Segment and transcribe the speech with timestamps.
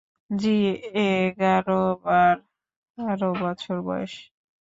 [0.29, 0.55] জ্বি,
[1.05, 4.13] এগার-বার বছর বয়স।